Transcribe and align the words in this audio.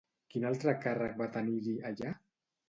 Quin 0.35 0.45
altre 0.49 0.73
càrrec 0.85 1.13
va 1.19 1.27
tenir-hi, 1.37 1.75
allà? 1.91 2.17